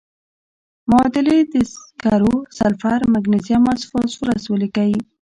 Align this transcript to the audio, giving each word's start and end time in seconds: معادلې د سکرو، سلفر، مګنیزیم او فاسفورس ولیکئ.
معادلې 0.89 1.39
د 1.51 1.55
سکرو، 1.73 2.35
سلفر، 2.57 2.99
مګنیزیم 3.13 3.63
او 3.71 3.77
فاسفورس 3.91 4.43
ولیکئ. 4.47 4.93